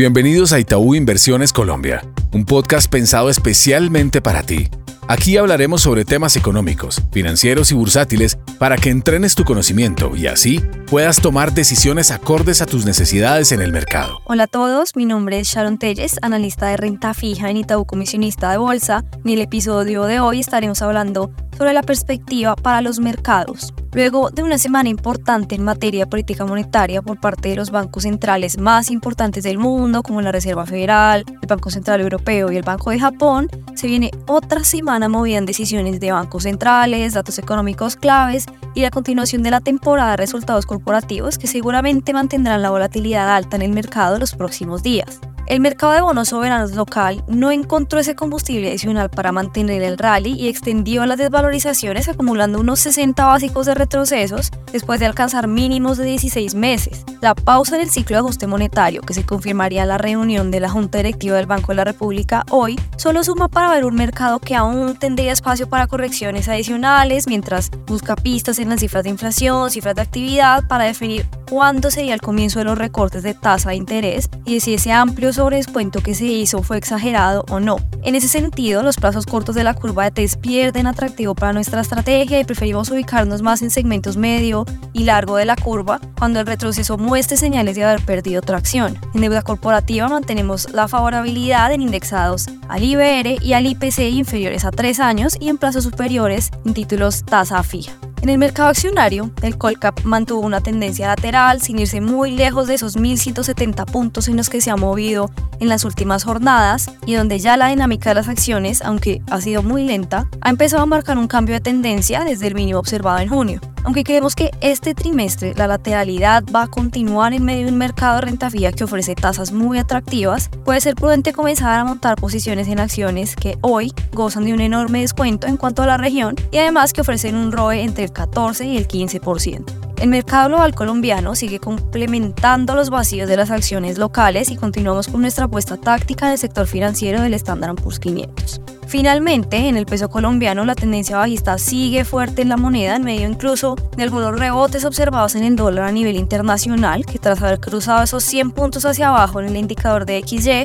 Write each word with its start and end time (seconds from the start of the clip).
Bienvenidos 0.00 0.54
a 0.54 0.58
Itaú 0.58 0.94
Inversiones 0.94 1.52
Colombia, 1.52 2.02
un 2.32 2.46
podcast 2.46 2.90
pensado 2.90 3.28
especialmente 3.28 4.22
para 4.22 4.42
ti. 4.42 4.70
Aquí 5.10 5.36
hablaremos 5.36 5.82
sobre 5.82 6.04
temas 6.04 6.36
económicos, 6.36 7.02
financieros 7.10 7.72
y 7.72 7.74
bursátiles 7.74 8.38
para 8.60 8.76
que 8.76 8.90
entrenes 8.90 9.34
tu 9.34 9.42
conocimiento 9.42 10.14
y 10.14 10.28
así 10.28 10.60
puedas 10.86 11.20
tomar 11.20 11.52
decisiones 11.52 12.12
acordes 12.12 12.62
a 12.62 12.66
tus 12.66 12.84
necesidades 12.86 13.50
en 13.50 13.60
el 13.60 13.72
mercado. 13.72 14.20
Hola 14.26 14.44
a 14.44 14.46
todos, 14.46 14.94
mi 14.94 15.06
nombre 15.06 15.40
es 15.40 15.48
Sharon 15.48 15.78
Telles, 15.78 16.18
analista 16.22 16.68
de 16.68 16.76
renta 16.76 17.12
fija 17.12 17.50
en 17.50 17.56
Itaú 17.56 17.86
Comisionista 17.86 18.52
de 18.52 18.58
Bolsa. 18.58 19.04
En 19.24 19.32
el 19.32 19.40
episodio 19.40 20.04
de 20.04 20.20
hoy 20.20 20.38
estaremos 20.38 20.80
hablando 20.80 21.32
sobre 21.58 21.72
la 21.72 21.82
perspectiva 21.82 22.54
para 22.54 22.80
los 22.80 23.00
mercados. 23.00 23.74
Luego 23.92 24.30
de 24.30 24.44
una 24.44 24.56
semana 24.56 24.88
importante 24.88 25.56
en 25.56 25.64
materia 25.64 26.04
de 26.04 26.10
política 26.10 26.46
monetaria 26.46 27.02
por 27.02 27.18
parte 27.18 27.48
de 27.48 27.56
los 27.56 27.70
bancos 27.70 28.04
centrales 28.04 28.56
más 28.56 28.90
importantes 28.90 29.42
del 29.42 29.58
mundo, 29.58 30.04
como 30.04 30.22
la 30.22 30.30
Reserva 30.30 30.64
Federal, 30.64 31.24
el 31.28 31.48
Banco 31.48 31.70
Central 31.70 32.00
Europeo 32.00 32.52
y 32.52 32.56
el 32.56 32.62
Banco 32.62 32.90
de 32.90 33.00
Japón, 33.00 33.48
se 33.74 33.88
viene 33.88 34.12
otra 34.26 34.62
semana 34.62 34.99
movida 35.08 35.38
en 35.38 35.46
decisiones 35.46 36.00
de 36.00 36.12
bancos 36.12 36.42
centrales, 36.44 37.14
datos 37.14 37.38
económicos 37.38 37.96
claves 37.96 38.46
y 38.74 38.82
la 38.82 38.90
continuación 38.90 39.42
de 39.42 39.50
la 39.50 39.60
temporada 39.60 40.12
de 40.12 40.16
resultados 40.18 40.66
corporativos 40.66 41.38
que 41.38 41.46
seguramente 41.46 42.12
mantendrán 42.12 42.62
la 42.62 42.70
volatilidad 42.70 43.34
alta 43.34 43.56
en 43.56 43.62
el 43.62 43.72
mercado 43.72 44.18
los 44.18 44.34
próximos 44.34 44.82
días. 44.82 45.20
El 45.50 45.58
mercado 45.58 45.94
de 45.94 46.00
bonos 46.00 46.28
soberanos 46.28 46.76
local 46.76 47.24
no 47.26 47.50
encontró 47.50 47.98
ese 47.98 48.14
combustible 48.14 48.68
adicional 48.68 49.10
para 49.10 49.32
mantener 49.32 49.82
el 49.82 49.98
rally 49.98 50.34
y 50.34 50.46
extendió 50.46 51.04
las 51.06 51.18
desvalorizaciones 51.18 52.08
acumulando 52.08 52.60
unos 52.60 52.78
60 52.78 53.24
básicos 53.24 53.66
de 53.66 53.74
retrocesos 53.74 54.52
después 54.72 55.00
de 55.00 55.06
alcanzar 55.06 55.48
mínimos 55.48 55.98
de 55.98 56.04
16 56.04 56.54
meses. 56.54 57.04
La 57.20 57.34
pausa 57.34 57.74
en 57.74 57.82
el 57.82 57.90
ciclo 57.90 58.14
de 58.14 58.20
ajuste 58.20 58.46
monetario, 58.46 59.02
que 59.02 59.12
se 59.12 59.26
confirmaría 59.26 59.82
en 59.82 59.88
la 59.88 59.98
reunión 59.98 60.52
de 60.52 60.60
la 60.60 60.70
Junta 60.70 60.98
Directiva 60.98 61.36
del 61.36 61.46
Banco 61.46 61.72
de 61.72 61.76
la 61.76 61.84
República 61.84 62.46
hoy, 62.50 62.78
solo 62.96 63.24
suma 63.24 63.48
para 63.48 63.70
ver 63.70 63.84
un 63.84 63.96
mercado 63.96 64.38
que 64.38 64.54
aún 64.54 64.94
tendría 64.94 65.32
espacio 65.32 65.68
para 65.68 65.88
correcciones 65.88 66.48
adicionales 66.48 67.26
mientras 67.26 67.72
busca 67.88 68.14
pistas 68.14 68.60
en 68.60 68.68
las 68.68 68.78
cifras 68.78 69.02
de 69.02 69.10
inflación, 69.10 69.68
cifras 69.72 69.96
de 69.96 70.02
actividad 70.02 70.68
para 70.68 70.84
definir 70.84 71.26
cuándo 71.50 71.90
sería 71.90 72.14
el 72.14 72.20
comienzo 72.20 72.60
de 72.60 72.66
los 72.66 72.78
recortes 72.78 73.24
de 73.24 73.34
tasa 73.34 73.70
de 73.70 73.76
interés 73.76 74.30
y 74.44 74.60
si 74.60 74.74
ese 74.74 74.92
amplio 74.92 75.32
sobredescuento 75.40 76.02
que 76.02 76.14
se 76.14 76.26
hizo 76.26 76.62
fue 76.62 76.76
exagerado 76.76 77.46
o 77.48 77.60
no. 77.60 77.78
En 78.02 78.14
ese 78.14 78.28
sentido, 78.28 78.82
los 78.82 78.96
plazos 78.96 79.24
cortos 79.24 79.54
de 79.54 79.64
la 79.64 79.72
curva 79.72 80.04
de 80.04 80.10
test 80.10 80.38
pierden 80.38 80.86
atractivo 80.86 81.34
para 81.34 81.54
nuestra 81.54 81.80
estrategia 81.80 82.38
y 82.38 82.44
preferimos 82.44 82.90
ubicarnos 82.90 83.40
más 83.40 83.62
en 83.62 83.70
segmentos 83.70 84.18
medio 84.18 84.66
y 84.92 85.04
largo 85.04 85.36
de 85.36 85.46
la 85.46 85.56
curva 85.56 85.98
cuando 86.18 86.40
el 86.40 86.46
retroceso 86.46 86.98
muestre 86.98 87.38
señales 87.38 87.74
de 87.74 87.84
haber 87.84 88.04
perdido 88.04 88.42
tracción. 88.42 88.98
En 89.14 89.22
deuda 89.22 89.40
corporativa 89.40 90.08
mantenemos 90.08 90.70
la 90.74 90.88
favorabilidad 90.88 91.72
en 91.72 91.80
indexados 91.80 92.46
al 92.68 92.84
IBR 92.84 93.42
y 93.42 93.54
al 93.54 93.64
IPC 93.64 94.10
inferiores 94.12 94.66
a 94.66 94.70
3 94.70 95.00
años 95.00 95.38
y 95.40 95.48
en 95.48 95.56
plazos 95.56 95.84
superiores 95.84 96.50
en 96.66 96.74
títulos 96.74 97.24
tasa 97.24 97.62
fija. 97.62 97.92
En 98.22 98.28
el 98.28 98.36
mercado 98.36 98.68
accionario, 98.68 99.30
el 99.40 99.56
Colcap 99.56 100.02
mantuvo 100.04 100.40
una 100.40 100.60
tendencia 100.60 101.06
lateral 101.06 101.62
sin 101.62 101.78
irse 101.78 102.02
muy 102.02 102.32
lejos 102.32 102.68
de 102.68 102.74
esos 102.74 102.98
1.170 102.98 103.86
puntos 103.86 104.28
en 104.28 104.36
los 104.36 104.50
que 104.50 104.60
se 104.60 104.70
ha 104.70 104.76
movido 104.76 105.30
en 105.58 105.70
las 105.70 105.84
últimas 105.84 106.24
jornadas 106.24 106.90
y 107.06 107.14
donde 107.14 107.38
ya 107.38 107.56
la 107.56 107.68
dinámica 107.68 108.10
de 108.10 108.16
las 108.16 108.28
acciones, 108.28 108.82
aunque 108.82 109.22
ha 109.30 109.40
sido 109.40 109.62
muy 109.62 109.84
lenta, 109.84 110.28
ha 110.42 110.50
empezado 110.50 110.82
a 110.82 110.86
marcar 110.86 111.16
un 111.16 111.28
cambio 111.28 111.54
de 111.54 111.60
tendencia 111.62 112.22
desde 112.24 112.46
el 112.46 112.54
mínimo 112.54 112.78
observado 112.78 113.20
en 113.20 113.28
junio. 113.30 113.60
Aunque 113.84 114.04
creemos 114.04 114.34
que 114.34 114.50
este 114.60 114.94
trimestre 114.94 115.54
la 115.54 115.66
lateralidad 115.66 116.44
va 116.54 116.64
a 116.64 116.66
continuar 116.68 117.32
en 117.32 117.44
medio 117.44 117.66
de 117.66 117.72
un 117.72 117.78
mercado 117.78 118.16
de 118.16 118.22
renta 118.22 118.50
fija 118.50 118.72
que 118.72 118.84
ofrece 118.84 119.14
tasas 119.14 119.52
muy 119.52 119.78
atractivas, 119.78 120.50
puede 120.64 120.80
ser 120.80 120.94
prudente 120.94 121.32
comenzar 121.32 121.78
a 121.78 121.84
montar 121.84 122.16
posiciones 122.16 122.68
en 122.68 122.80
acciones 122.80 123.36
que 123.36 123.58
hoy 123.62 123.92
gozan 124.12 124.44
de 124.44 124.52
un 124.52 124.60
enorme 124.60 125.00
descuento 125.00 125.46
en 125.46 125.56
cuanto 125.56 125.82
a 125.82 125.86
la 125.86 125.96
región 125.96 126.36
y 126.50 126.58
además 126.58 126.92
que 126.92 127.00
ofrecen 127.00 127.36
un 127.36 127.52
ROE 127.52 127.82
entre 127.82 128.04
el 128.04 128.12
14 128.12 128.66
y 128.66 128.76
el 128.76 128.86
15%. 128.86 129.89
El 130.00 130.08
mercado 130.08 130.48
global 130.48 130.74
colombiano 130.74 131.34
sigue 131.34 131.60
complementando 131.60 132.74
los 132.74 132.88
vacíos 132.88 133.28
de 133.28 133.36
las 133.36 133.50
acciones 133.50 133.98
locales 133.98 134.50
y 134.50 134.56
continuamos 134.56 135.08
con 135.08 135.20
nuestra 135.20 135.44
apuesta 135.44 135.76
táctica 135.76 136.24
en 136.24 136.32
el 136.32 136.38
sector 136.38 136.66
financiero 136.66 137.20
del 137.20 137.34
Standard 137.34 137.74
Poor's 137.74 138.00
500. 138.00 138.62
Finalmente, 138.86 139.68
en 139.68 139.76
el 139.76 139.84
peso 139.84 140.08
colombiano 140.08 140.64
la 140.64 140.74
tendencia 140.74 141.18
bajista 141.18 141.58
sigue 141.58 142.06
fuerte 142.06 142.40
en 142.40 142.48
la 142.48 142.56
moneda 142.56 142.96
en 142.96 143.04
medio 143.04 143.28
incluso 143.28 143.76
de 143.94 144.04
algunos 144.04 144.38
rebotes 144.38 144.86
observados 144.86 145.34
en 145.34 145.44
el 145.44 145.54
dólar 145.54 145.84
a 145.84 145.92
nivel 145.92 146.16
internacional, 146.16 147.04
que 147.04 147.18
tras 147.18 147.42
haber 147.42 147.60
cruzado 147.60 148.02
esos 148.02 148.24
100 148.24 148.52
puntos 148.52 148.86
hacia 148.86 149.08
abajo 149.08 149.38
en 149.38 149.48
el 149.48 149.56
indicador 149.56 150.06
de 150.06 150.24
XY, 150.26 150.64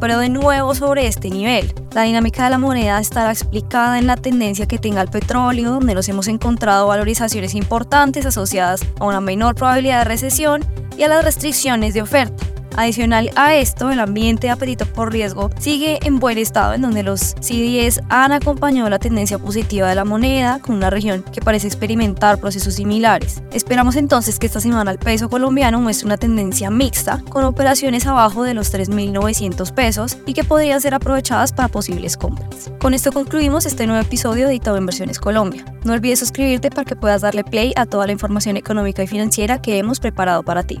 pero 0.00 0.18
de 0.18 0.28
nuevo 0.28 0.74
sobre 0.74 1.06
este 1.06 1.30
nivel. 1.30 1.72
La 1.92 2.02
dinámica 2.02 2.44
de 2.44 2.50
la 2.50 2.58
moneda 2.58 3.00
estará 3.00 3.30
explicada 3.30 3.98
en 3.98 4.06
la 4.06 4.16
tendencia 4.16 4.66
que 4.66 4.78
tenga 4.78 5.00
el 5.00 5.08
petróleo, 5.08 5.70
donde 5.70 5.94
nos 5.94 6.08
hemos 6.08 6.28
encontrado 6.28 6.86
valorizaciones 6.86 7.54
importantes 7.54 8.26
asociadas 8.26 8.82
a 9.00 9.04
una 9.04 9.20
menor 9.20 9.54
probabilidad 9.54 10.00
de 10.00 10.04
recesión 10.04 10.64
y 10.96 11.02
a 11.02 11.08
las 11.08 11.24
restricciones 11.24 11.94
de 11.94 12.02
oferta. 12.02 12.43
Adicional 12.76 13.30
a 13.36 13.54
esto, 13.54 13.90
el 13.90 14.00
ambiente 14.00 14.48
de 14.48 14.50
apetito 14.50 14.84
por 14.86 15.12
riesgo 15.12 15.50
sigue 15.58 16.00
en 16.02 16.18
buen 16.18 16.38
estado, 16.38 16.74
en 16.74 16.82
donde 16.82 17.02
los 17.02 17.34
CDS 17.40 18.00
han 18.08 18.32
acompañado 18.32 18.88
la 18.90 18.98
tendencia 18.98 19.38
positiva 19.38 19.88
de 19.88 19.94
la 19.94 20.04
moneda, 20.04 20.58
con 20.60 20.74
una 20.74 20.90
región 20.90 21.22
que 21.22 21.40
parece 21.40 21.68
experimentar 21.68 22.38
procesos 22.38 22.74
similares. 22.74 23.42
Esperamos 23.52 23.94
entonces 23.96 24.38
que 24.38 24.46
esta 24.46 24.60
semana 24.60 24.90
el 24.90 24.98
peso 24.98 25.28
colombiano 25.28 25.80
muestre 25.80 26.06
una 26.06 26.16
tendencia 26.16 26.70
mixta, 26.70 27.22
con 27.28 27.44
operaciones 27.44 28.06
abajo 28.06 28.42
de 28.42 28.54
los 28.54 28.74
3.900 28.74 29.72
pesos 29.72 30.18
y 30.26 30.34
que 30.34 30.44
podrían 30.44 30.80
ser 30.80 30.94
aprovechadas 30.94 31.52
para 31.52 31.68
posibles 31.68 32.16
compras. 32.16 32.70
Con 32.80 32.92
esto 32.92 33.12
concluimos 33.12 33.66
este 33.66 33.86
nuevo 33.86 34.02
episodio 34.02 34.48
de 34.48 34.56
Itaú 34.56 34.76
Inversiones 34.76 35.20
Colombia. 35.20 35.64
No 35.84 35.92
olvides 35.92 36.18
suscribirte 36.18 36.70
para 36.70 36.84
que 36.84 36.96
puedas 36.96 37.22
darle 37.22 37.44
play 37.44 37.72
a 37.76 37.86
toda 37.86 38.06
la 38.06 38.12
información 38.12 38.56
económica 38.56 39.02
y 39.02 39.06
financiera 39.06 39.62
que 39.62 39.78
hemos 39.78 40.00
preparado 40.00 40.42
para 40.42 40.64
ti. 40.64 40.80